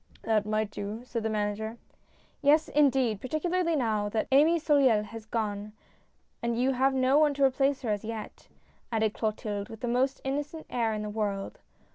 "That 0.23 0.47
might 0.47 0.71
do," 0.71 1.03
said 1.05 1.21
the 1.21 1.29
manager." 1.29 1.77
Yes, 2.41 2.69
indeed, 2.69 3.21
particularly 3.21 3.75
now 3.75 4.09
that 4.09 4.27
Amy 4.31 4.57
Soleil 4.57 5.03
has 5.03 5.27
gone, 5.27 5.73
and 6.41 6.59
you 6.59 6.71
have 6.71 6.95
no 6.95 7.19
one 7.19 7.35
to 7.35 7.43
replace 7.45 7.83
her 7.83 7.91
as 7.91 8.03
yet," 8.03 8.47
added 8.91 9.13
Clotilde, 9.13 9.69
with 9.69 9.81
the 9.81 9.87
most 9.87 10.19
innocent 10.23 10.65
air 10.71 10.91
in 10.95 11.03
the 11.03 11.09
world. 11.11 11.59